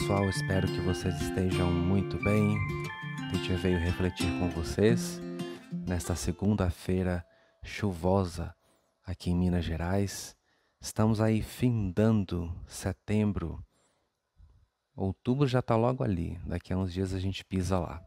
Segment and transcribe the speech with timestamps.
[0.00, 2.56] pessoal, espero que vocês estejam muito bem.
[3.30, 5.20] Teacher veio refletir com vocês
[5.86, 7.22] nesta segunda-feira
[7.62, 8.54] chuvosa
[9.04, 10.34] aqui em Minas Gerais.
[10.80, 13.62] Estamos aí findando setembro.
[14.96, 18.02] Outubro já está logo ali, daqui a uns dias a gente pisa lá.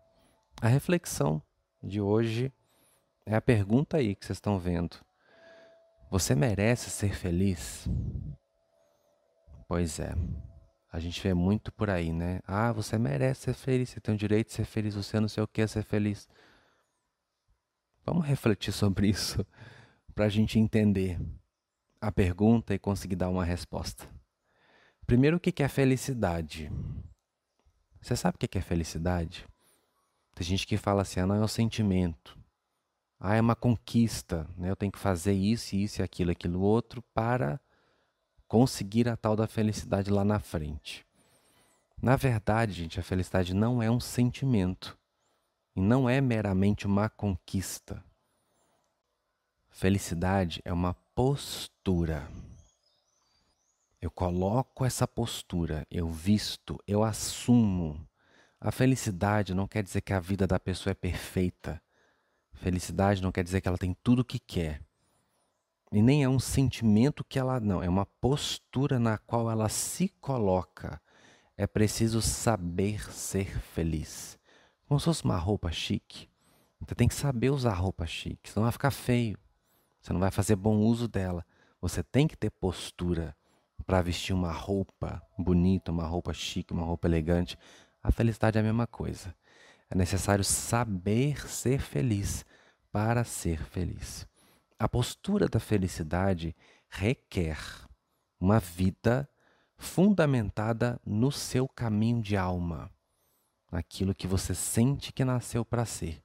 [0.60, 1.44] A reflexão
[1.82, 2.52] de hoje
[3.24, 4.98] é a pergunta aí que vocês estão vendo.
[6.10, 7.88] Você merece ser feliz?
[9.68, 10.16] Pois é.
[10.94, 12.40] A gente vê muito por aí, né?
[12.46, 15.42] Ah, você merece ser feliz, você tem o direito de ser feliz, você não sei
[15.42, 16.30] o que é ser feliz.
[18.06, 19.44] Vamos refletir sobre isso
[20.14, 21.20] para a gente entender
[22.00, 24.08] a pergunta e conseguir dar uma resposta.
[25.08, 26.72] Primeiro, o que é felicidade?
[28.00, 29.48] Você sabe o que é felicidade?
[30.36, 32.38] Tem gente que fala assim, ah, não é um sentimento.
[33.20, 34.70] Ah, é uma conquista, né?
[34.70, 37.60] Eu tenho que fazer isso, isso, aquilo, aquilo outro para
[38.54, 41.04] conseguir a tal da felicidade lá na frente.
[42.00, 44.96] Na verdade, gente, a felicidade não é um sentimento
[45.76, 48.04] e não é meramente uma conquista.
[49.72, 52.30] Felicidade é uma postura.
[54.00, 58.08] Eu coloco essa postura, eu visto, eu assumo.
[58.62, 61.82] A felicidade não quer dizer que a vida da pessoa é perfeita.
[62.54, 64.80] Felicidade não quer dizer que ela tem tudo o que quer.
[65.94, 70.10] E nem é um sentimento que ela não, é uma postura na qual ela se
[70.20, 71.00] coloca.
[71.56, 74.40] É preciso saber ser feliz.
[74.88, 76.28] Como se fosse uma roupa chique.
[76.80, 79.38] Você tem que saber usar roupa chique, senão vai ficar feio.
[80.02, 81.46] Você não vai fazer bom uso dela.
[81.80, 83.38] Você tem que ter postura
[83.86, 87.56] para vestir uma roupa bonita, uma roupa chique, uma roupa elegante.
[88.02, 89.36] A felicidade é a mesma coisa.
[89.92, 92.44] É necessário saber ser feliz
[92.92, 94.28] para ser feliz.
[94.84, 96.54] A postura da felicidade
[96.90, 97.58] requer
[98.38, 99.30] uma vida
[99.78, 102.92] fundamentada no seu caminho de alma,
[103.72, 106.22] naquilo que você sente que nasceu para ser,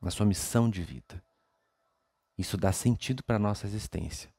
[0.00, 1.22] na sua missão de vida.
[2.38, 4.32] Isso dá sentido para a nossa existência.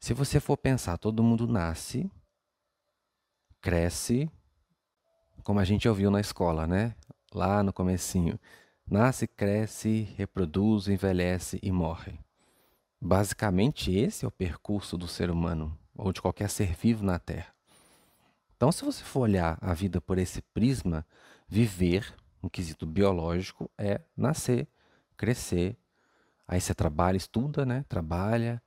[0.00, 2.10] Se você for pensar, todo mundo nasce,
[3.60, 4.30] cresce,
[5.42, 6.96] como a gente ouviu na escola, né?
[7.34, 8.40] Lá no comecinho.
[8.86, 12.23] Nasce, cresce, reproduz, envelhece e morre.
[13.06, 17.54] Basicamente, esse é o percurso do ser humano ou de qualquer ser vivo na Terra.
[18.56, 21.06] Então, se você for olhar a vida por esse prisma,
[21.46, 24.66] viver, no quesito biológico, é nascer,
[25.18, 25.76] crescer.
[26.48, 27.84] Aí você trabalha, estuda, né?
[27.90, 28.62] Trabalha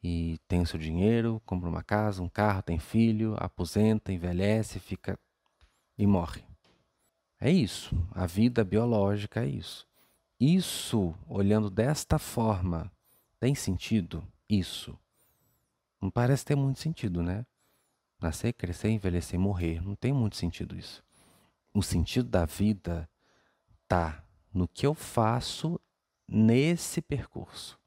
[0.00, 5.18] e tem o seu dinheiro, compra uma casa, um carro, tem filho, aposenta, envelhece, fica
[5.98, 6.44] e morre.
[7.40, 7.92] É isso.
[8.12, 9.84] A vida biológica é isso.
[10.38, 12.88] Isso, olhando desta forma,
[13.40, 14.96] tem sentido isso?
[16.00, 17.46] Não parece ter muito sentido, né?
[18.20, 19.82] Nascer, crescer, envelhecer, morrer.
[19.82, 21.02] Não tem muito sentido isso.
[21.72, 23.08] O sentido da vida
[23.88, 25.80] tá no que eu faço
[26.28, 27.80] nesse percurso.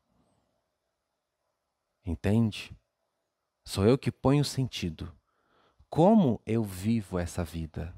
[2.04, 2.76] Entende?
[3.64, 5.14] Sou eu que ponho o sentido.
[5.88, 7.96] Como eu vivo essa vida?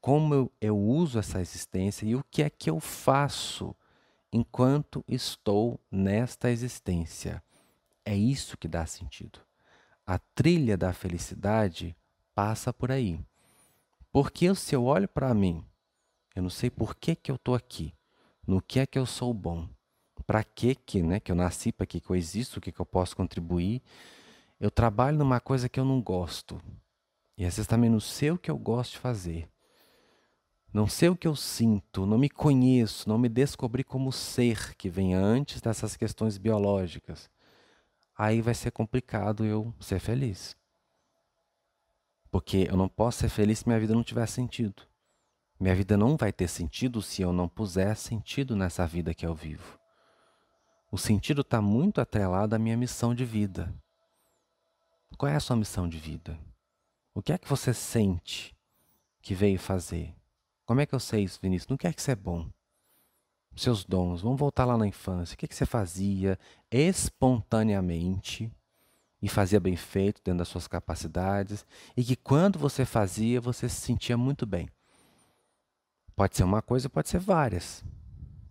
[0.00, 3.74] Como eu, eu uso essa existência e o que é que eu faço
[4.32, 7.42] enquanto estou nesta existência.
[8.04, 9.40] É isso que dá sentido.
[10.06, 11.96] A trilha da felicidade
[12.34, 13.18] passa por aí.
[14.12, 15.64] Porque se eu olho para mim,
[16.34, 17.94] eu não sei por que, que eu estou aqui,
[18.46, 19.68] no que é que eu sou bom,
[20.26, 22.80] para que que, né, que eu nasci, para que, que eu existo, o que, que
[22.80, 23.82] eu posso contribuir.
[24.58, 26.60] Eu trabalho numa coisa que eu não gosto.
[27.36, 29.48] E às vezes também não sei o que eu gosto de fazer.
[30.76, 34.90] Não sei o que eu sinto, não me conheço, não me descobri como ser que
[34.90, 37.30] vem antes dessas questões biológicas.
[38.14, 40.54] Aí vai ser complicado eu ser feliz.
[42.30, 44.82] Porque eu não posso ser feliz se minha vida não tiver sentido.
[45.58, 49.34] Minha vida não vai ter sentido se eu não puser sentido nessa vida que eu
[49.34, 49.78] vivo.
[50.92, 53.74] O sentido está muito atrelado à minha missão de vida.
[55.16, 56.38] Qual é a sua missão de vida?
[57.14, 58.54] O que é que você sente
[59.22, 60.14] que veio fazer?
[60.66, 61.68] Como é que eu sei isso, Vinícius?
[61.68, 62.50] Não quer que você é bom.
[63.54, 65.34] Seus dons, vamos voltar lá na infância.
[65.34, 66.36] O que, que você fazia
[66.70, 68.50] espontaneamente
[69.22, 71.64] e fazia bem feito dentro das suas capacidades
[71.96, 74.68] e que quando você fazia, você se sentia muito bem.
[76.16, 77.84] Pode ser uma coisa, pode ser várias.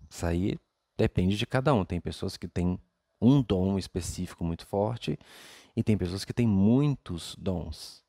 [0.09, 0.57] Isso aí
[0.97, 1.83] depende de cada um.
[1.83, 2.79] Tem pessoas que têm
[3.21, 5.19] um dom específico muito forte
[5.75, 8.04] e tem pessoas que têm muitos dons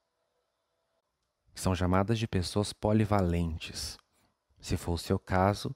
[1.61, 3.97] são chamadas de pessoas polivalentes.
[4.61, 5.75] Se for o seu caso,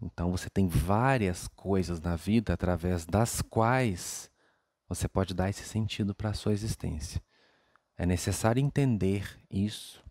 [0.00, 4.30] então você tem várias coisas na vida através das quais
[4.88, 7.22] você pode dar esse sentido para a sua existência.
[7.96, 10.02] É necessário entender isso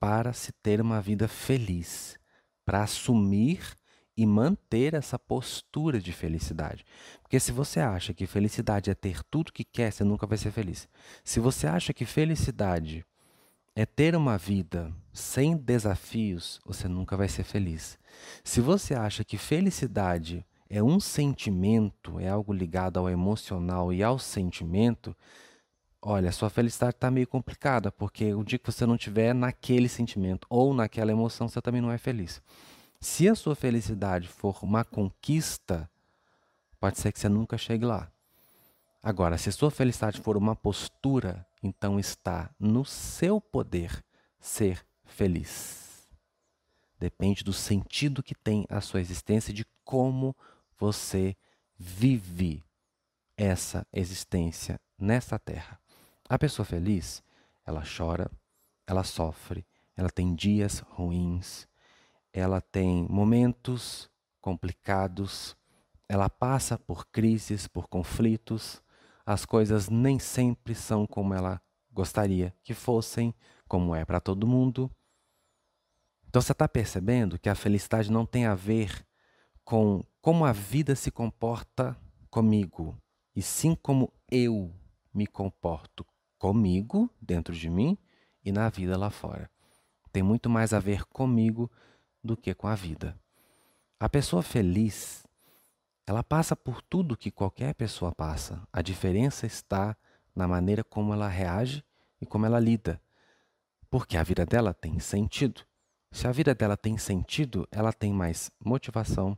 [0.00, 2.18] para se ter uma vida feliz,
[2.64, 3.74] para assumir
[4.16, 6.84] e manter essa postura de felicidade.
[7.22, 10.50] Porque se você acha que felicidade é ter tudo que quer, você nunca vai ser
[10.50, 10.88] feliz.
[11.24, 13.04] Se você acha que felicidade
[13.76, 17.98] é ter uma vida sem desafios, você nunca vai ser feliz.
[18.42, 24.18] Se você acha que felicidade é um sentimento, é algo ligado ao emocional e ao
[24.18, 25.14] sentimento,
[26.00, 30.46] olha, sua felicidade está meio complicada, porque o dia que você não tiver naquele sentimento
[30.48, 32.40] ou naquela emoção, você também não é feliz.
[33.00, 35.90] Se a sua felicidade for uma conquista,
[36.80, 38.10] pode ser que você nunca chegue lá.
[39.06, 44.02] Agora, se sua felicidade for uma postura, então está no seu poder
[44.40, 46.08] ser feliz.
[46.98, 50.34] Depende do sentido que tem a sua existência e de como
[50.78, 51.36] você
[51.76, 52.64] vive
[53.36, 55.78] essa existência nessa terra.
[56.26, 57.22] A pessoa feliz,
[57.66, 58.30] ela chora,
[58.86, 61.68] ela sofre, ela tem dias ruins,
[62.32, 64.10] ela tem momentos
[64.40, 65.54] complicados,
[66.08, 68.82] ela passa por crises, por conflitos,
[69.26, 71.60] as coisas nem sempre são como ela
[71.92, 73.34] gostaria que fossem,
[73.68, 74.90] como é para todo mundo.
[76.28, 79.06] Então você está percebendo que a felicidade não tem a ver
[79.64, 81.96] com como a vida se comporta
[82.30, 82.98] comigo,
[83.36, 84.74] e sim como eu
[85.12, 86.04] me comporto
[86.38, 87.96] comigo, dentro de mim,
[88.44, 89.50] e na vida lá fora.
[90.12, 91.70] Tem muito mais a ver comigo
[92.22, 93.18] do que com a vida.
[93.98, 95.23] A pessoa feliz,
[96.06, 98.62] ela passa por tudo que qualquer pessoa passa.
[98.72, 99.96] A diferença está
[100.34, 101.82] na maneira como ela reage
[102.20, 103.00] e como ela lida.
[103.88, 105.62] Porque a vida dela tem sentido.
[106.12, 109.36] Se a vida dela tem sentido, ela tem mais motivação,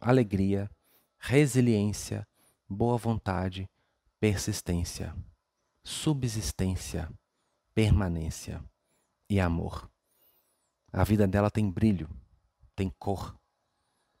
[0.00, 0.70] alegria,
[1.18, 2.26] resiliência,
[2.68, 3.68] boa vontade,
[4.18, 5.14] persistência,
[5.84, 7.08] subsistência,
[7.74, 8.64] permanência
[9.28, 9.90] e amor.
[10.92, 12.08] A vida dela tem brilho,
[12.74, 13.36] tem cor.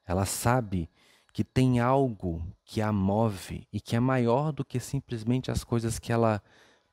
[0.04, 0.88] Ela sabe
[1.38, 5.96] que tem algo que a move e que é maior do que simplesmente as coisas
[5.96, 6.42] que ela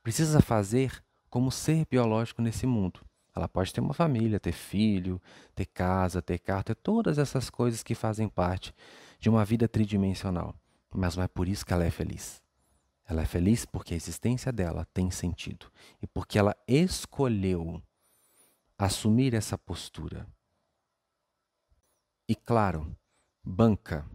[0.03, 2.99] precisa fazer como ser biológico nesse mundo.
[3.35, 5.19] Ela pode ter uma família, ter filho,
[5.55, 8.71] ter casa, ter carro, ter todas essas coisas que fazem parte
[9.19, 10.53] de uma vida tridimensional.
[10.93, 12.39] Mas não é por isso que ela é feliz.
[13.07, 17.81] Ela é feliz porque a existência dela tem sentido e porque ela escolheu
[18.77, 20.27] assumir essa postura.
[22.29, 22.95] E claro,
[23.43, 24.05] banca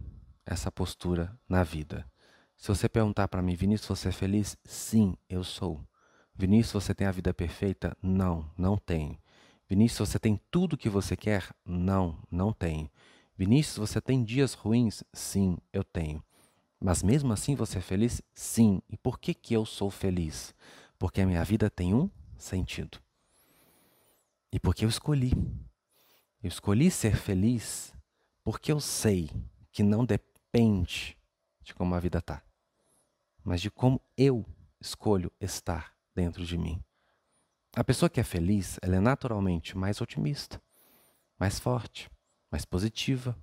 [0.45, 2.05] essa postura na vida.
[2.57, 4.55] Se você perguntar para mim, Vinícius, você é feliz?
[4.63, 5.83] Sim, eu sou.
[6.35, 7.97] Vinícius, você tem a vida perfeita?
[8.01, 9.17] Não, não tenho.
[9.67, 11.49] Vinícius, você tem tudo que você quer?
[11.65, 12.89] Não, não tenho.
[13.37, 15.03] Vinícius, você tem dias ruins?
[15.11, 16.23] Sim, eu tenho.
[16.79, 18.21] Mas mesmo assim você é feliz?
[18.33, 18.81] Sim.
[18.89, 20.53] E por que, que eu sou feliz?
[20.99, 22.99] Porque a minha vida tem um sentido.
[24.51, 25.31] E porque eu escolhi.
[26.43, 27.93] Eu escolhi ser feliz
[28.43, 29.29] porque eu sei
[29.71, 32.43] que não depende de como a vida está,
[33.41, 34.45] mas de como eu
[34.81, 36.83] escolho estar dentro de mim.
[37.73, 40.61] A pessoa que é feliz, ela é naturalmente mais otimista,
[41.39, 42.11] mais forte,
[42.51, 43.37] mais positiva.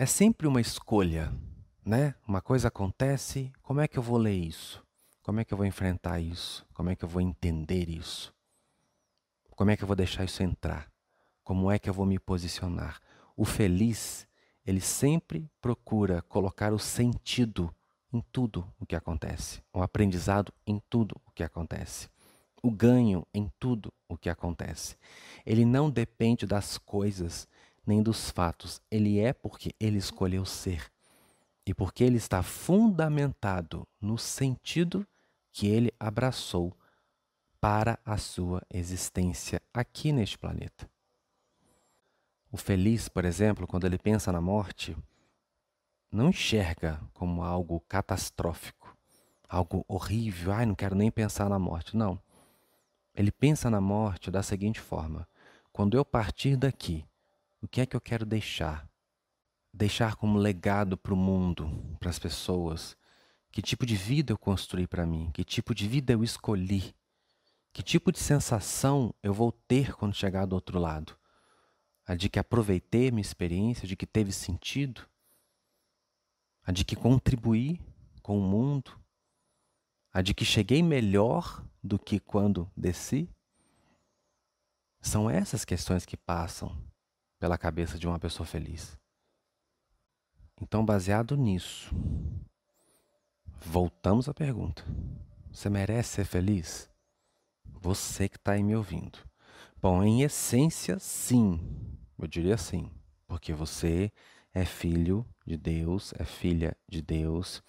[0.00, 1.32] É sempre uma escolha,
[1.84, 2.16] né?
[2.26, 4.84] Uma coisa acontece, como é que eu vou ler isso?
[5.22, 6.66] Como é que eu vou enfrentar isso?
[6.74, 8.34] Como é que eu vou entender isso?
[9.50, 10.90] Como é que eu vou deixar isso entrar?
[11.44, 13.00] Como é que eu vou me posicionar?
[13.36, 14.26] O feliz,
[14.68, 17.74] ele sempre procura colocar o sentido
[18.12, 22.10] em tudo o que acontece, o aprendizado em tudo o que acontece,
[22.62, 24.94] o ganho em tudo o que acontece.
[25.46, 27.48] Ele não depende das coisas
[27.86, 30.92] nem dos fatos, ele é porque ele escolheu ser
[31.64, 35.06] e porque ele está fundamentado no sentido
[35.50, 36.76] que ele abraçou
[37.58, 40.86] para a sua existência aqui neste planeta.
[42.50, 44.96] O feliz, por exemplo, quando ele pensa na morte,
[46.10, 48.96] não enxerga como algo catastrófico,
[49.46, 51.96] algo horrível, ai, não quero nem pensar na morte.
[51.96, 52.18] Não.
[53.14, 55.28] Ele pensa na morte da seguinte forma:
[55.72, 57.04] quando eu partir daqui,
[57.60, 58.88] o que é que eu quero deixar?
[59.72, 62.96] Deixar como legado para o mundo, para as pessoas?
[63.50, 65.30] Que tipo de vida eu construí para mim?
[65.34, 66.94] Que tipo de vida eu escolhi?
[67.72, 71.16] Que tipo de sensação eu vou ter quando chegar do outro lado?
[72.08, 75.06] A de que aproveitei minha experiência, de que teve sentido?
[76.64, 77.78] A de que contribuí
[78.22, 78.98] com o mundo?
[80.10, 83.28] A de que cheguei melhor do que quando desci?
[85.02, 86.74] São essas questões que passam
[87.38, 88.98] pela cabeça de uma pessoa feliz.
[90.62, 91.94] Então, baseado nisso,
[93.60, 94.82] voltamos à pergunta:
[95.52, 96.90] você merece ser feliz?
[97.82, 99.18] Você que está aí me ouvindo.
[99.76, 101.97] Bom, em essência, sim.
[102.18, 102.90] Eu diria sim.
[103.26, 104.10] Porque você
[104.52, 107.62] é filho de Deus, é filha de Deus,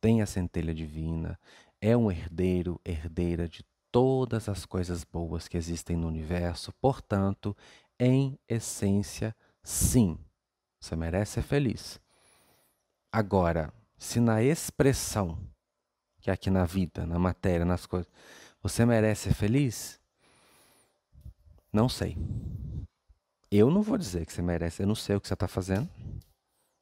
[0.00, 1.38] tem a centelha divina,
[1.80, 6.72] é um herdeiro, herdeira de todas as coisas boas que existem no universo.
[6.80, 7.56] Portanto,
[7.98, 10.18] em essência, sim,
[10.78, 12.00] você merece ser feliz.
[13.10, 15.38] Agora, se na expressão,
[16.20, 18.10] que é aqui na vida, na matéria, nas coisas,
[18.62, 19.98] você merece ser feliz?
[21.72, 22.16] Não sei.
[23.50, 25.88] Eu não vou dizer que você merece, eu não sei o que você está fazendo.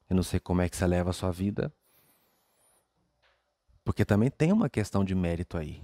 [0.09, 1.71] Eu não sei como é que você leva a sua vida.
[3.83, 5.81] Porque também tem uma questão de mérito aí.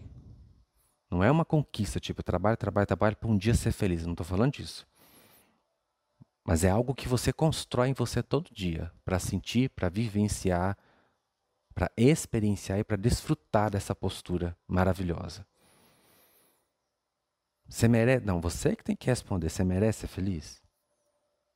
[1.10, 4.02] Não é uma conquista, tipo, trabalho, trabalho, trabalho para um dia ser feliz.
[4.02, 4.86] Eu não estou falando disso.
[6.44, 10.78] Mas é algo que você constrói em você todo dia, para sentir, para vivenciar,
[11.74, 15.46] para experienciar e para desfrutar dessa postura maravilhosa.
[17.70, 18.26] Você merece.
[18.26, 19.50] Não, você que tem que responder.
[19.50, 20.63] Você merece ser feliz?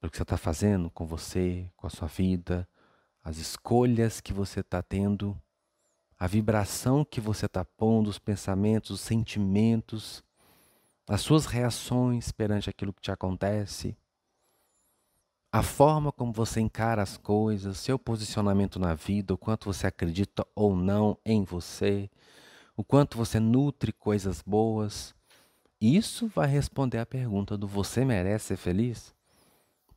[0.08, 2.66] Pelo que você está fazendo com você, com a sua vida,
[3.22, 5.38] as escolhas que você está tendo,
[6.18, 10.24] a vibração que você está pondo, os pensamentos, os sentimentos,
[11.10, 13.98] as suas reações perante aquilo que te acontece,
[15.52, 20.48] a forma como você encara as coisas, seu posicionamento na vida, o quanto você acredita
[20.56, 22.10] ou não em você,
[22.78, 25.14] o quanto você nutre coisas boas.
[25.82, 29.17] Isso vai responder a pergunta do você merece ser feliz?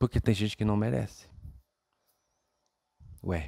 [0.01, 1.29] Porque tem gente que não merece.
[3.23, 3.45] Ué,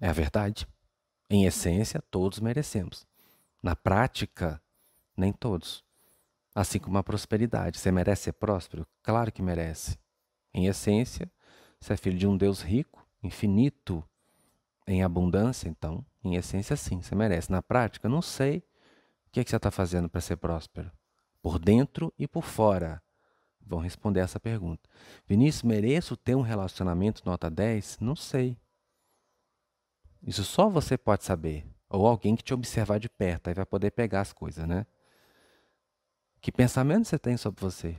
[0.00, 0.66] é a verdade.
[1.30, 3.06] Em essência, todos merecemos.
[3.62, 4.60] Na prática,
[5.16, 5.84] nem todos.
[6.52, 7.78] Assim como a prosperidade.
[7.78, 8.84] Você merece ser próspero?
[9.00, 9.96] Claro que merece.
[10.52, 11.30] Em essência,
[11.78, 14.02] você é filho de um Deus rico, infinito,
[14.84, 17.52] em abundância, então, em essência, sim, você merece.
[17.52, 18.64] Na prática, não sei
[19.28, 20.90] o que, é que você está fazendo para ser próspero.
[21.40, 23.00] Por dentro e por fora
[23.68, 24.88] vão responder essa pergunta.
[25.26, 27.98] Vinícius, mereço ter um relacionamento nota 10?
[28.00, 28.56] Não sei.
[30.22, 31.66] Isso só você pode saber.
[31.88, 34.86] Ou alguém que te observar de perto, aí vai poder pegar as coisas, né?
[36.40, 37.96] Que pensamento você tem sobre você?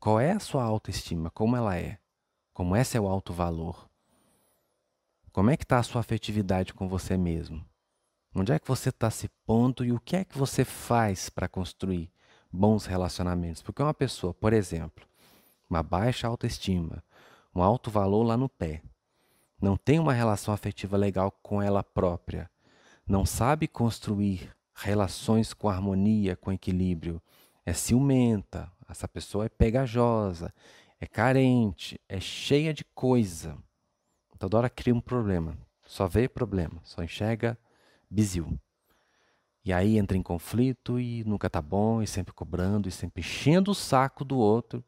[0.00, 1.30] Qual é a sua autoestima?
[1.30, 1.98] Como ela é?
[2.52, 3.88] Como é seu alto valor?
[5.32, 7.64] Como é que está a sua afetividade com você mesmo?
[8.34, 11.48] Onde é que você está se pondo e o que é que você faz para
[11.48, 12.10] construir
[12.50, 13.62] bons relacionamentos.
[13.62, 15.06] Porque uma pessoa, por exemplo,
[15.68, 17.02] uma baixa autoestima,
[17.54, 18.82] um alto valor lá no pé,
[19.60, 22.50] não tem uma relação afetiva legal com ela própria,
[23.06, 27.20] não sabe construir relações com harmonia, com equilíbrio,
[27.66, 30.54] é ciumenta, essa pessoa é pegajosa,
[31.00, 33.56] é carente, é cheia de coisa.
[34.38, 37.58] Toda hora cria um problema, só vê problema, só enxerga
[38.08, 38.58] bizil.
[39.68, 43.72] E aí entra em conflito e nunca tá bom, e sempre cobrando, e sempre enchendo
[43.72, 44.82] o saco do outro.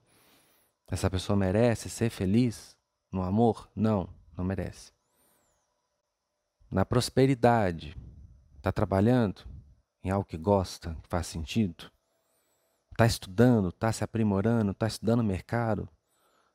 [0.88, 2.74] Essa pessoa merece ser feliz
[3.12, 3.68] no amor?
[3.76, 4.90] Não, não merece.
[6.70, 7.94] Na prosperidade,
[8.56, 9.42] está trabalhando
[10.02, 11.92] em algo que gosta, que faz sentido?
[12.90, 15.90] Está estudando, está se aprimorando, está estudando mercado,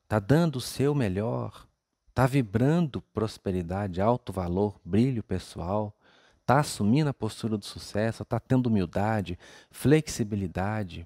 [0.02, 1.64] está dando o seu melhor,
[2.08, 5.96] está vibrando prosperidade, alto valor, brilho pessoal,
[6.46, 9.36] está assumindo a postura do sucesso, está tendo humildade,
[9.68, 11.04] flexibilidade,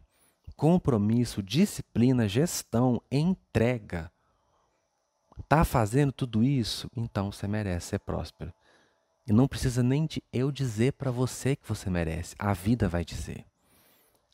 [0.54, 4.12] compromisso, disciplina, gestão, entrega,
[5.40, 8.52] está fazendo tudo isso, então você merece ser próspero.
[9.26, 13.02] E não precisa nem de eu dizer para você que você merece, a vida vai
[13.02, 13.46] dizer.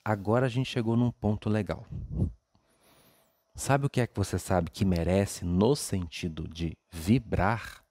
[0.04, 1.86] Agora a gente chegou num ponto legal.
[3.54, 7.84] Sabe o que é que você sabe que merece no sentido de vibrar?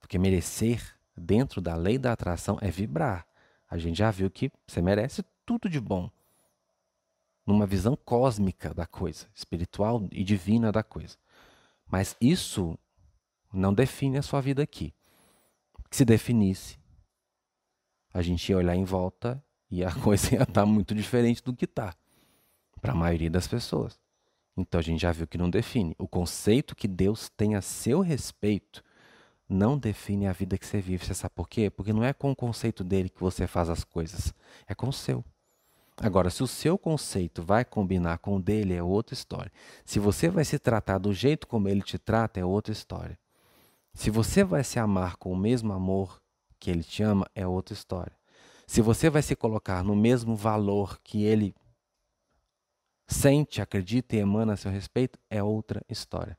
[0.00, 3.26] Porque merecer dentro da lei da atração é vibrar.
[3.68, 6.10] A gente já viu que você merece tudo de bom.
[7.46, 11.16] Numa visão cósmica da coisa, espiritual e divina da coisa.
[11.86, 12.78] Mas isso
[13.52, 14.92] não define a sua vida aqui.
[15.90, 16.78] Se definisse,
[18.12, 21.64] a gente ia olhar em volta e a coisa ia estar muito diferente do que
[21.64, 21.94] está
[22.80, 23.98] para a maioria das pessoas.
[24.56, 25.94] Então a gente já viu que não define.
[25.98, 28.82] O conceito que Deus tem a seu respeito
[29.48, 31.04] não define a vida que você vive.
[31.04, 31.70] Você sabe por quê?
[31.70, 34.34] Porque não é com o conceito dele que você faz as coisas,
[34.66, 35.24] é com o seu.
[35.98, 39.50] Agora, se o seu conceito vai combinar com o dele, é outra história.
[39.84, 43.18] Se você vai se tratar do jeito como ele te trata, é outra história.
[43.94, 46.20] Se você vai se amar com o mesmo amor
[46.58, 48.12] que ele te ama, é outra história.
[48.66, 51.54] Se você vai se colocar no mesmo valor que ele
[53.06, 56.36] sente, acredita e emana a seu respeito, é outra história.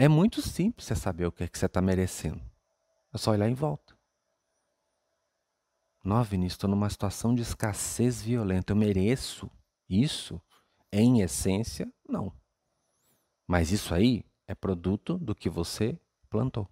[0.00, 2.40] É muito simples você saber o que, é que você está merecendo.
[3.12, 3.98] É só olhar em volta.
[6.04, 8.72] Não, Vinícius, estou numa situação de escassez violenta.
[8.72, 9.50] Eu mereço
[9.88, 10.40] isso?
[10.92, 12.32] Em essência, não.
[13.44, 15.98] Mas isso aí é produto do que você
[16.30, 16.68] plantou.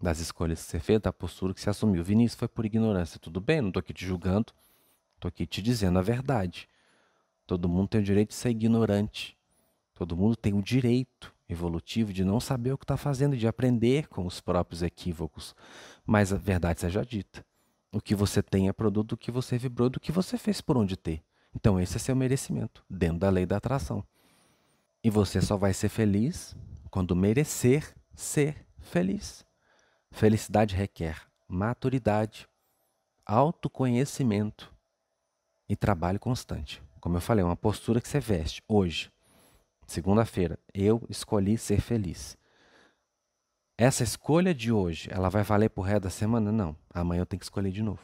[0.00, 2.04] Das escolhas que você fez, da postura que você assumiu.
[2.04, 3.18] Vinícius foi por ignorância.
[3.18, 4.52] Tudo bem, não estou aqui te julgando.
[5.16, 6.68] Estou aqui te dizendo a verdade.
[7.44, 9.36] Todo mundo tem o direito de ser ignorante.
[9.94, 14.08] Todo mundo tem o direito evolutivo de não saber o que está fazendo, de aprender
[14.08, 15.54] com os próprios equívocos.
[16.06, 17.44] Mas a verdade seja dita.
[17.92, 20.76] O que você tem é produto do que você vibrou, do que você fez por
[20.76, 21.22] onde ter.
[21.54, 24.04] Então esse é seu merecimento, dentro da lei da atração.
[25.02, 26.54] E você só vai ser feliz
[26.90, 29.44] quando merecer ser feliz.
[30.10, 32.48] Felicidade requer maturidade,
[33.26, 34.72] autoconhecimento
[35.68, 36.80] e trabalho constante.
[37.00, 39.10] Como eu falei, uma postura que você veste hoje,
[39.90, 42.38] segunda-feira, eu escolhi ser feliz.
[43.76, 46.52] Essa escolha de hoje, ela vai valer pro resto da semana?
[46.52, 46.76] Não.
[46.94, 48.00] Amanhã eu tenho que escolher de novo.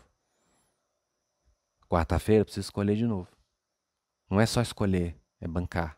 [1.88, 3.28] Quarta-feira eu preciso escolher de novo.
[4.28, 5.96] Não é só escolher, é bancar.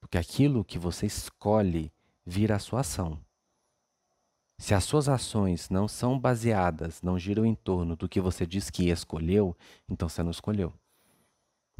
[0.00, 1.92] Porque aquilo que você escolhe
[2.24, 3.20] vira a sua ação.
[4.56, 8.70] Se as suas ações não são baseadas, não giram em torno do que você diz
[8.70, 9.54] que escolheu,
[9.88, 10.72] então você não escolheu.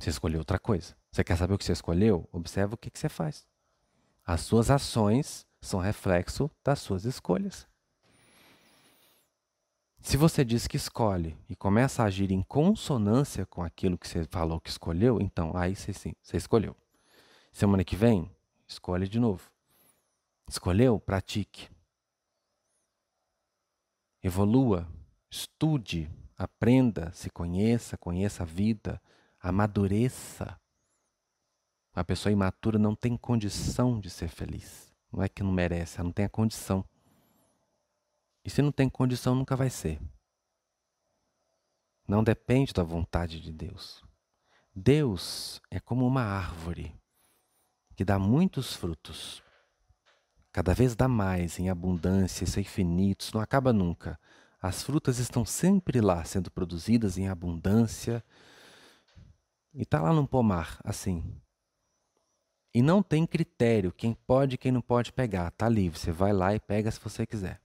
[0.03, 0.97] Você escolheu outra coisa.
[1.13, 2.29] Você quer saber o que você escolheu?
[2.33, 3.47] Observa o que, que você faz.
[4.27, 7.69] As suas ações são reflexo das suas escolhas.
[10.01, 14.25] Se você diz que escolhe e começa a agir em consonância com aquilo que você
[14.25, 16.75] falou que escolheu, então aí você sim, você escolheu.
[17.53, 18.29] Semana que vem,
[18.67, 19.49] escolhe de novo.
[20.49, 20.99] Escolheu?
[20.99, 21.71] Pratique.
[24.21, 24.89] Evolua,
[25.31, 29.01] estude, aprenda, se conheça, conheça a vida,
[29.43, 30.59] amadureça.
[31.93, 34.91] A pessoa imatura não tem condição de ser feliz.
[35.13, 36.85] Não é que não merece, ela não tem a condição.
[38.45, 40.01] E se não tem condição, nunca vai ser.
[42.09, 44.03] Não depende da vontade de Deus.
[44.75, 46.95] Deus é como uma árvore
[47.95, 49.43] que dá muitos frutos.
[50.51, 54.19] Cada vez dá mais, em abundância, isso é infinito, isso não acaba nunca.
[54.61, 58.25] As frutas estão sempre lá, sendo produzidas em abundância.
[59.75, 61.41] E está lá no pomar, assim.
[62.75, 65.49] E não tem critério quem pode e quem não pode pegar.
[65.49, 65.99] Está livre.
[65.99, 67.61] Você vai lá e pega se você quiser.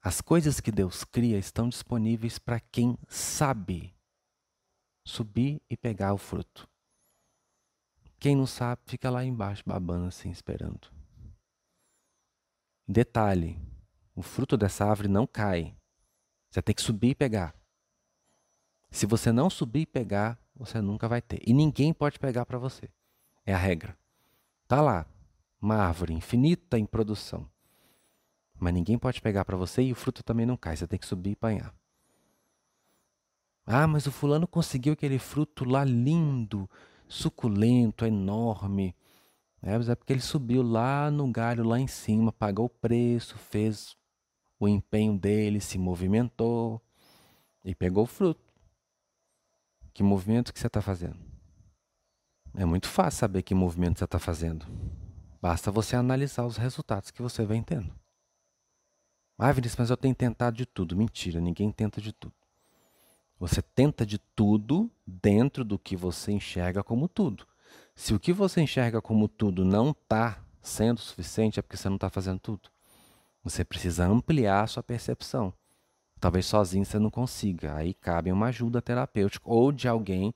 [0.00, 3.92] As coisas que Deus cria estão disponíveis para quem sabe
[5.04, 6.68] subir e pegar o fruto.
[8.18, 10.92] Quem não sabe fica lá embaixo babando assim, esperando.
[12.86, 13.60] Detalhe:
[14.14, 15.76] o fruto dessa árvore não cai.
[16.50, 17.54] Você tem que subir e pegar.
[18.90, 21.40] Se você não subir e pegar, você nunca vai ter.
[21.46, 22.88] E ninguém pode pegar para você.
[23.44, 23.96] É a regra.
[24.66, 25.06] Tá lá,
[25.60, 27.48] uma árvore infinita em produção.
[28.58, 31.06] Mas ninguém pode pegar para você e o fruto também não cai, você tem que
[31.06, 31.74] subir e apanhar.
[33.66, 36.70] Ah, mas o fulano conseguiu aquele fruto lá lindo,
[37.08, 38.94] suculento, enorme.
[39.60, 43.36] É, mas é porque ele subiu lá no galho, lá em cima, pagou o preço,
[43.36, 43.96] fez
[44.58, 46.80] o empenho dele, se movimentou
[47.64, 48.45] e pegou o fruto.
[49.96, 51.16] Que movimento que você está fazendo?
[52.54, 54.66] É muito fácil saber que movimento você está fazendo.
[55.40, 57.90] Basta você analisar os resultados que você vem tendo.
[59.38, 60.94] Ah, Vinícius, mas eu tenho tentado de tudo.
[60.94, 62.34] Mentira, ninguém tenta de tudo.
[63.40, 67.46] Você tenta de tudo dentro do que você enxerga como tudo.
[67.94, 71.96] Se o que você enxerga como tudo não está sendo suficiente, é porque você não
[71.96, 72.68] está fazendo tudo.
[73.42, 75.54] Você precisa ampliar a sua percepção.
[76.20, 77.74] Talvez sozinho você não consiga.
[77.74, 80.34] Aí cabe uma ajuda terapêutica ou de alguém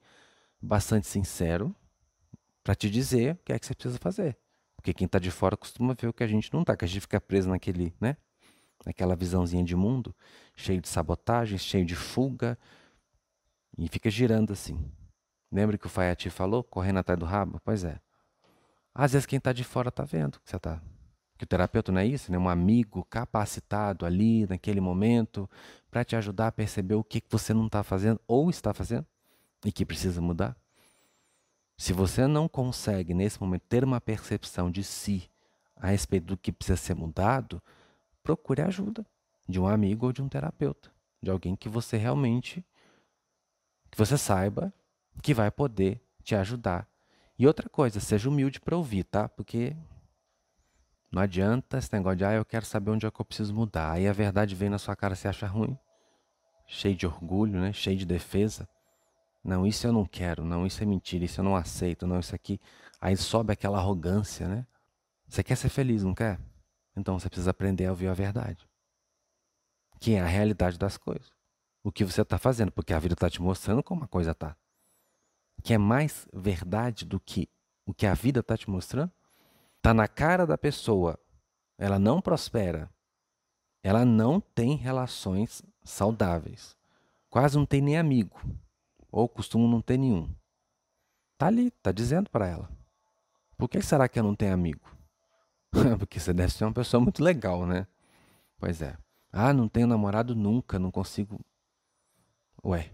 [0.60, 1.74] bastante sincero
[2.62, 4.36] para te dizer o que é que você precisa fazer.
[4.76, 6.88] Porque quem está de fora costuma ver o que a gente não está, que a
[6.88, 8.16] gente fica preso naquele, né?
[8.84, 10.14] Naquela visãozinha de mundo,
[10.56, 12.58] cheio de sabotagem, cheio de fuga,
[13.76, 14.90] e fica girando assim.
[15.52, 17.60] Lembra que o Fayati falou, correndo atrás do rabo?
[17.64, 18.00] Pois é.
[18.94, 20.80] Às vezes quem está de fora está vendo que você está.
[21.40, 22.36] Que o terapeuta não é isso, né?
[22.36, 25.48] Um amigo capacitado ali naquele momento
[25.90, 29.06] para te ajudar a perceber o que, que você não está fazendo ou está fazendo
[29.64, 30.54] e que precisa mudar.
[31.78, 35.30] Se você não consegue, nesse momento, ter uma percepção de si
[35.74, 37.62] a respeito do que precisa ser mudado,
[38.22, 39.06] procure ajuda
[39.48, 40.90] de um amigo ou de um terapeuta,
[41.22, 42.62] de alguém que você realmente,
[43.90, 44.70] que você saiba
[45.22, 46.86] que vai poder te ajudar.
[47.38, 49.26] E outra coisa, seja humilde para ouvir, tá?
[49.26, 49.74] Porque
[51.12, 53.92] não adianta esse negócio de, ah, eu quero saber onde é que eu preciso mudar.
[53.92, 55.76] Aí a verdade vem na sua cara, você acha ruim.
[56.66, 57.72] Cheio de orgulho, né?
[57.72, 58.68] Cheio de defesa.
[59.42, 62.34] Não, isso eu não quero, não, isso é mentira, isso eu não aceito, não, isso
[62.34, 62.60] aqui.
[63.00, 64.66] Aí sobe aquela arrogância, né?
[65.26, 66.38] Você quer ser feliz, não quer?
[66.96, 68.68] Então você precisa aprender a ouvir a verdade,
[69.98, 71.32] que é a realidade das coisas.
[71.82, 74.54] o que você está fazendo, porque a vida está te mostrando como a coisa está.
[75.62, 77.48] Que é mais verdade do que
[77.86, 79.10] o que a vida está te mostrando?
[79.80, 81.18] Está na cara da pessoa.
[81.78, 82.90] Ela não prospera.
[83.82, 86.76] Ela não tem relações saudáveis.
[87.30, 88.38] Quase não tem nem amigo.
[89.10, 90.30] Ou costuma não ter nenhum.
[91.38, 92.70] Tá ali, tá dizendo para ela.
[93.56, 94.86] Por que será que eu não tenho amigo?
[95.98, 97.86] Porque você deve ser uma pessoa muito legal, né?
[98.58, 98.98] Pois é.
[99.32, 101.40] Ah, não tenho namorado nunca, não consigo.
[102.62, 102.92] Ué,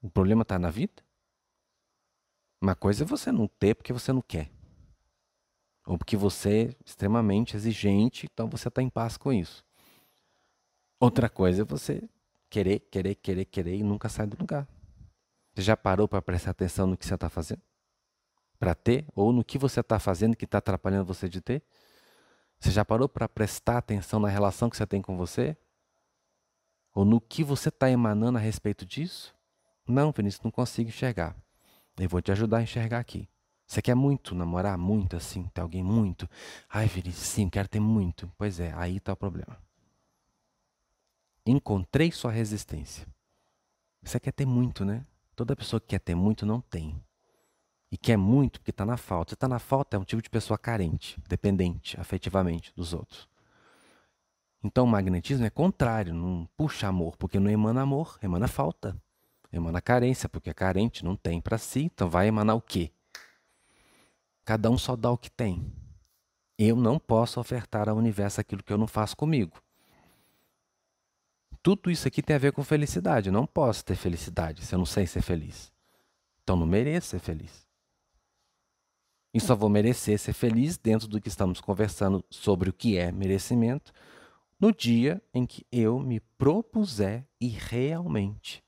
[0.00, 1.02] o problema tá na vida?
[2.60, 4.48] Uma coisa é você não ter porque você não quer.
[5.88, 9.64] Ou porque você é extremamente exigente, então você está em paz com isso.
[11.00, 12.06] Outra coisa é você
[12.50, 14.68] querer, querer, querer, querer e nunca sair do lugar.
[15.54, 17.62] Você já parou para prestar atenção no que você está fazendo?
[18.58, 19.06] Para ter?
[19.14, 21.62] Ou no que você está fazendo que está atrapalhando você de ter?
[22.60, 25.56] Você já parou para prestar atenção na relação que você tem com você?
[26.92, 29.34] Ou no que você está emanando a respeito disso?
[29.86, 31.34] Não, Vinícius, não consigo enxergar.
[31.98, 33.26] Eu vou te ajudar a enxergar aqui.
[33.68, 34.78] Você quer muito namorar?
[34.78, 35.44] Muito assim?
[35.52, 36.26] Ter alguém muito?
[36.70, 38.32] Ai, Vinícius, sim, quero ter muito.
[38.38, 39.58] Pois é, aí está o problema.
[41.44, 43.06] Encontrei sua resistência.
[44.02, 45.04] Você quer ter muito, né?
[45.36, 46.98] Toda pessoa que quer ter muito não tem.
[47.92, 49.30] E quer muito porque está na falta.
[49.30, 53.28] Você está na falta é um tipo de pessoa carente, dependente afetivamente dos outros.
[54.64, 58.96] Então o magnetismo é contrário, não puxa amor, porque não emana amor, emana falta.
[59.52, 62.92] Emana carência, porque é carente, não tem para si, então vai emanar o quê?
[64.48, 65.70] Cada um só dá o que tem.
[66.56, 69.62] Eu não posso ofertar ao universo aquilo que eu não faço comigo.
[71.62, 73.28] Tudo isso aqui tem a ver com felicidade.
[73.28, 75.70] Eu não posso ter felicidade se eu não sei ser feliz.
[76.42, 77.68] Então não mereço ser feliz.
[79.34, 83.12] E só vou merecer ser feliz dentro do que estamos conversando sobre o que é
[83.12, 83.92] merecimento
[84.58, 88.64] no dia em que eu me propuser e realmente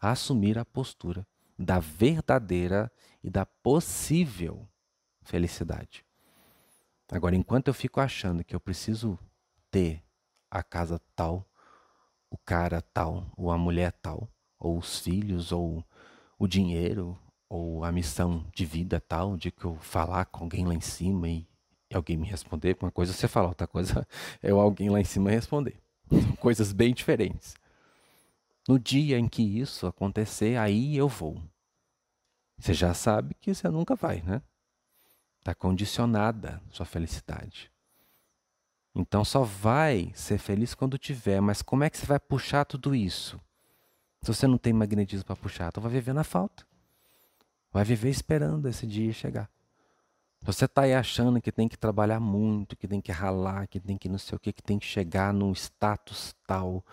[0.00, 1.26] assumir a postura
[1.58, 2.90] da verdadeira
[3.22, 4.66] e da possível
[5.28, 6.04] felicidade.
[7.10, 9.18] Agora, enquanto eu fico achando que eu preciso
[9.70, 10.02] ter
[10.50, 11.46] a casa tal,
[12.30, 15.84] o cara tal, ou a mulher tal, ou os filhos, ou
[16.38, 20.74] o dinheiro, ou a missão de vida tal, de que eu falar com alguém lá
[20.74, 21.46] em cima e,
[21.92, 24.06] alguém me responder, uma coisa é você falar, outra coisa
[24.42, 25.78] é alguém lá em cima responder.
[26.10, 27.54] São coisas bem diferentes.
[28.66, 31.40] No dia em que isso acontecer, aí eu vou.
[32.58, 34.42] Você já sabe que você nunca vai, né?
[35.48, 37.72] Está condicionada sua felicidade.
[38.94, 41.40] Então só vai ser feliz quando tiver.
[41.40, 43.40] Mas como é que você vai puxar tudo isso?
[44.20, 46.66] Se você não tem magnetismo para puxar, então vai viver na falta.
[47.72, 49.48] Vai viver esperando esse dia chegar.
[50.42, 53.96] Você está aí achando que tem que trabalhar muito, que tem que ralar, que tem
[53.96, 56.84] que não sei o que, que tem que chegar num status tal,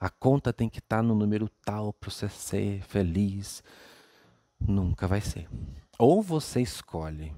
[0.00, 3.62] a conta tem que estar tá no número tal para você ser feliz.
[4.58, 5.46] Nunca vai ser.
[5.98, 7.34] Ou você escolhe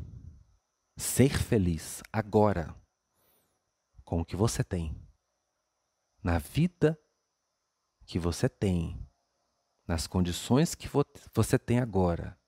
[0.97, 2.75] ser feliz agora
[4.05, 4.95] com o que você tem,
[6.23, 6.99] na vida
[8.07, 9.05] que você tem,
[9.87, 10.89] nas condições que
[11.33, 12.39] você tem agora.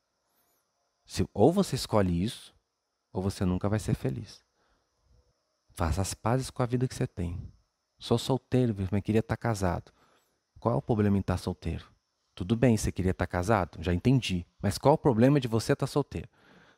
[1.04, 2.54] Se, ou você escolhe isso,
[3.12, 4.44] ou você nunca vai ser feliz.
[5.70, 7.52] Faça as pazes com a vida que você tem.
[7.98, 9.92] Sou solteiro, mas queria estar casado.
[10.58, 11.86] Qual é o problema em estar solteiro?
[12.34, 13.82] Tudo bem, você queria estar casado?
[13.82, 14.46] Já entendi.
[14.60, 16.28] Mas qual é o problema de você estar solteiro?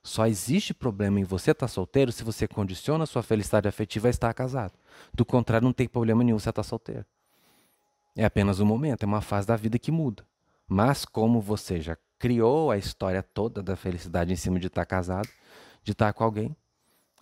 [0.02, 4.10] Só existe problema em você estar solteiro se você condiciona a sua felicidade afetiva a
[4.10, 4.72] estar casado.
[5.12, 7.04] Do contrário, não tem problema nenhum você estar solteiro.
[8.16, 10.26] É apenas um momento, é uma fase da vida que muda.
[10.66, 15.28] Mas como você já criou a história toda da felicidade em cima de estar casado,
[15.82, 16.56] de estar com alguém,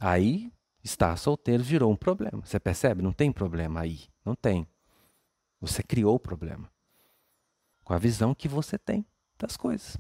[0.01, 2.41] aí estar solteiro virou um problema.
[2.45, 3.03] Você percebe?
[3.03, 4.05] Não tem problema aí.
[4.25, 4.67] Não tem.
[5.61, 6.71] Você criou o problema
[7.87, 9.07] com a visão que você tem
[9.39, 9.97] das coisas.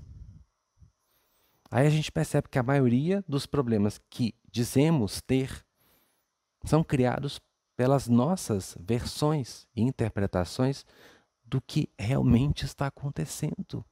[1.70, 5.64] Aí a gente percebe que a maioria dos problemas que dizemos ter
[6.64, 7.40] são criados
[7.76, 10.84] pelas nossas versões e interpretações
[11.44, 13.84] do que realmente está acontecendo.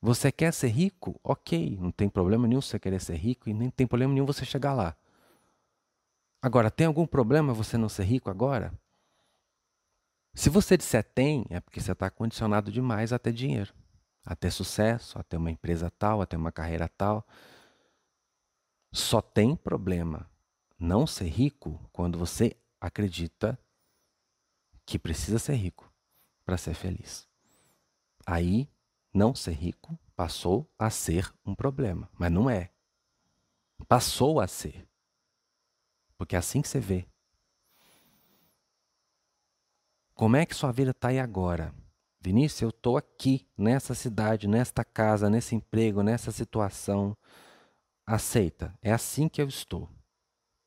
[0.00, 1.18] Você quer ser rico?
[1.22, 4.44] Ok, não tem problema nenhum você querer ser rico e nem tem problema nenhum você
[4.44, 4.96] chegar lá.
[6.40, 8.72] Agora, tem algum problema você não ser rico agora?
[10.34, 13.74] Se você disser tem, é porque você está condicionado demais a ter dinheiro,
[14.26, 17.24] a ter sucesso, a ter uma empresa tal, a ter uma carreira tal.
[18.92, 20.28] Só tem problema
[20.76, 23.56] não ser rico quando você acredita
[24.84, 25.90] que precisa ser rico
[26.44, 27.28] para ser feliz.
[28.26, 28.68] Aí,
[29.14, 32.70] não ser rico passou a ser um problema, mas não é.
[33.86, 34.88] Passou a ser.
[36.18, 37.06] Porque é assim que você vê.
[40.14, 41.72] Como é que sua vida está aí agora?
[42.20, 47.16] Vinícius, eu estou aqui, nessa cidade, nesta casa, nesse emprego, nessa situação.
[48.04, 48.76] Aceita.
[48.82, 49.88] É assim que eu estou.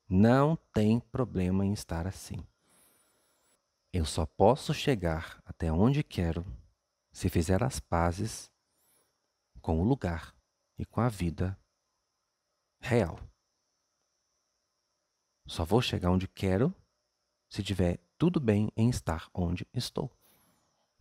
[0.07, 2.45] Não tem problema em estar assim.
[3.91, 6.45] Eu só posso chegar até onde quero
[7.12, 8.51] se fizer as pazes
[9.62, 10.35] com o lugar
[10.77, 11.57] e com a vida
[12.79, 13.19] real.
[15.45, 16.73] Só vou chegar onde quero
[17.49, 20.12] se tiver tudo bem em estar onde estou.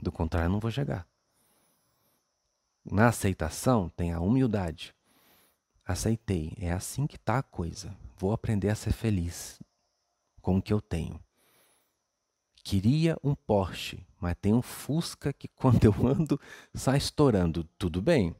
[0.00, 1.06] Do contrário, não vou chegar.
[2.84, 4.94] Na aceitação tem a humildade.
[5.84, 7.96] Aceitei, é assim que está a coisa.
[8.16, 9.60] Vou aprender a ser feliz
[10.40, 11.20] com o que eu tenho.
[12.62, 16.40] Queria um Porsche, mas tem um Fusca que quando eu ando
[16.74, 17.64] sai estourando.
[17.78, 18.34] Tudo bem.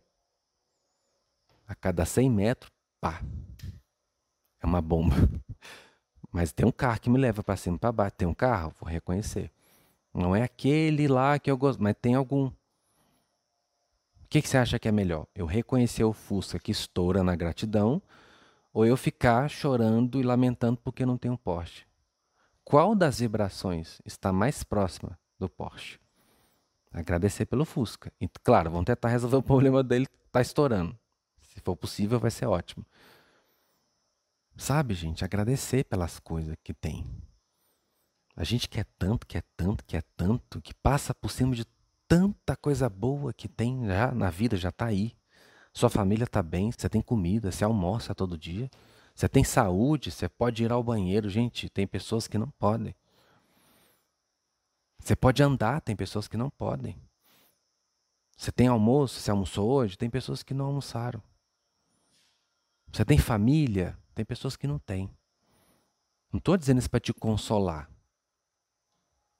[1.66, 3.22] A cada 100 metros, pá.
[4.60, 5.14] É uma bomba.
[6.32, 8.16] Mas tem um carro que me leva para cima para baixo.
[8.16, 9.50] Tem um carro, vou reconhecer.
[10.18, 12.46] Não é aquele lá que eu gosto, mas tem algum.
[12.46, 12.52] O
[14.28, 15.28] que, que você acha que é melhor?
[15.32, 18.02] Eu reconhecer o Fusca que estoura na gratidão
[18.72, 21.86] ou eu ficar chorando e lamentando porque não tem um Porsche?
[22.64, 26.00] Qual das vibrações está mais próxima do Porsche?
[26.92, 28.12] Agradecer pelo Fusca.
[28.20, 30.98] E, claro, vamos tentar resolver o problema dele que está estourando.
[31.40, 32.84] Se for possível, vai ser ótimo.
[34.56, 37.06] Sabe, gente, agradecer pelas coisas que tem.
[38.38, 41.64] A gente quer tanto, quer tanto, quer tanto, que passa por cima de
[42.06, 45.16] tanta coisa boa que tem já na vida, já está aí.
[45.74, 48.70] Sua família está bem, você tem comida, você almoça todo dia,
[49.12, 51.28] você tem saúde, você pode ir ao banheiro.
[51.28, 52.94] Gente, tem pessoas que não podem.
[55.00, 56.96] Você pode andar, tem pessoas que não podem.
[58.36, 61.20] Você tem almoço, você almoçou hoje, tem pessoas que não almoçaram.
[62.92, 65.10] Você tem família, tem pessoas que não têm.
[66.32, 67.90] Não estou dizendo isso para te consolar.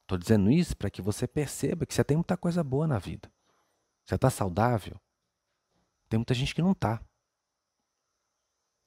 [0.09, 3.31] Estou dizendo isso para que você perceba que você tem muita coisa boa na vida.
[4.07, 4.99] Você está saudável?
[6.09, 6.99] Tem muita gente que não está.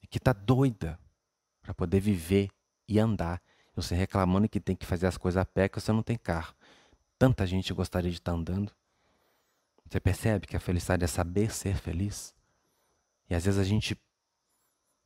[0.02, 0.98] E que está doida
[1.60, 2.50] para poder viver
[2.88, 3.40] e andar.
[3.68, 6.18] E você reclamando que tem que fazer as coisas a pé que você não tem
[6.18, 6.56] carro.
[7.16, 8.72] Tanta gente gostaria de estar tá andando.
[9.86, 12.34] Você percebe que a felicidade é saber ser feliz?
[13.30, 13.96] E às vezes a gente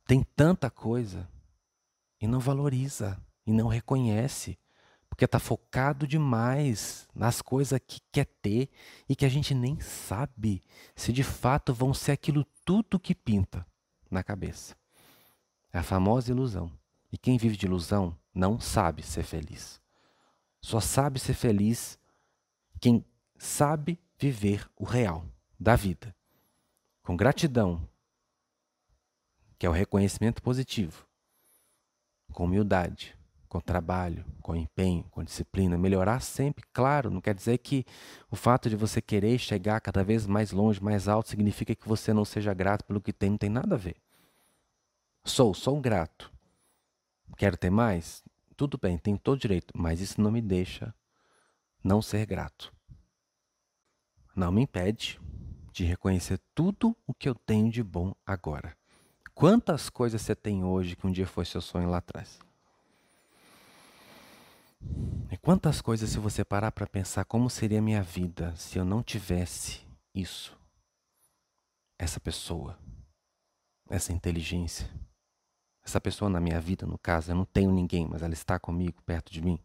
[0.07, 1.29] tem tanta coisa
[2.19, 4.57] e não valoriza e não reconhece,
[5.17, 8.69] porque está focado demais nas coisas que quer ter
[9.09, 10.61] e que a gente nem sabe
[10.95, 13.65] se de fato vão ser aquilo tudo que pinta
[14.11, 14.77] na cabeça.
[15.73, 16.71] É a famosa ilusão.
[17.11, 19.81] E quem vive de ilusão não sabe ser feliz.
[20.61, 21.97] Só sabe ser feliz
[22.79, 23.03] quem
[23.39, 25.25] sabe viver o real
[25.59, 26.15] da vida.
[27.01, 27.89] Com gratidão
[29.57, 31.07] que é o reconhecimento positivo,
[32.31, 33.16] com humildade,
[33.47, 37.85] com trabalho, com empenho, com disciplina, melhorar sempre, claro, não quer dizer que
[38.29, 42.13] o fato de você querer chegar cada vez mais longe, mais alto, significa que você
[42.13, 43.95] não seja grato pelo que tem, não tem nada a ver.
[45.23, 46.31] Sou, sou grato.
[47.37, 48.23] Quero ter mais?
[48.55, 50.93] Tudo bem, tem todo direito, mas isso não me deixa
[51.83, 52.73] não ser grato.
[54.35, 55.19] Não me impede
[55.71, 58.75] de reconhecer tudo o que eu tenho de bom agora.
[59.33, 62.39] Quantas coisas você tem hoje que um dia foi seu sonho lá atrás?
[65.29, 68.85] E quantas coisas, se você parar para pensar como seria a minha vida se eu
[68.85, 69.81] não tivesse
[70.13, 70.57] isso,
[71.99, 72.77] essa pessoa,
[73.89, 74.89] essa inteligência,
[75.83, 79.01] essa pessoa na minha vida, no caso, eu não tenho ninguém, mas ela está comigo,
[79.03, 79.59] perto de mim.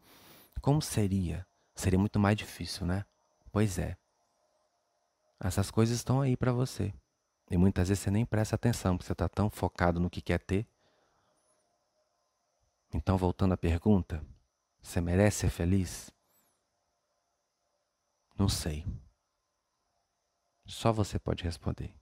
[0.60, 1.46] Como seria?
[1.74, 3.04] Seria muito mais difícil, né?
[3.50, 3.96] Pois é.
[5.40, 6.94] Essas coisas estão aí para você.
[7.50, 10.38] E muitas vezes você nem presta atenção, porque você está tão focado no que quer
[10.38, 10.66] ter.
[12.94, 14.24] Então, voltando à pergunta,
[14.82, 16.10] você merece ser feliz?
[18.38, 18.84] Não sei.
[20.66, 21.94] Só você pode responder.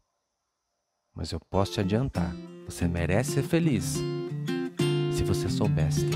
[1.14, 2.32] Mas eu posso te adiantar:
[2.64, 3.96] você merece ser feliz
[5.12, 6.06] se você soubesse.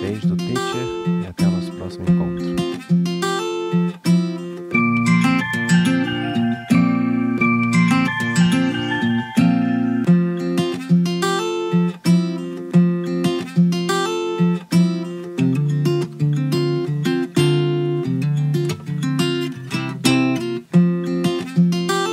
[0.00, 2.33] Beijo do teacher e até o nosso próximo encontro.